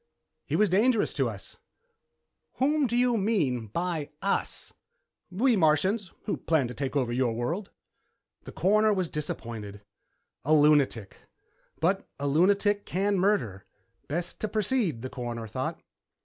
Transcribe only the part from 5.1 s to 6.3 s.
"We Martians,